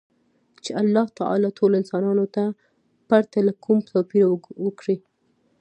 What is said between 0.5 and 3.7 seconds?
چـې اللـه تعـالا ټـولـو انسـانـانـو تـه ،پـرتـه لـه